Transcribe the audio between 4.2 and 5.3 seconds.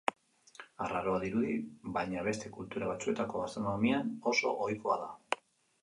oso ohikoa da.